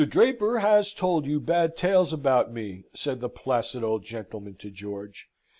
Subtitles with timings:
[0.03, 5.27] Draper has told you bad tales about me," said the placid old gentleman to George.